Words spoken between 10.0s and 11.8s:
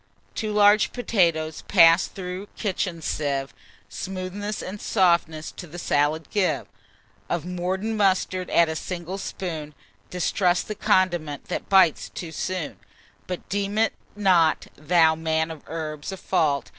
Distrust the condiment that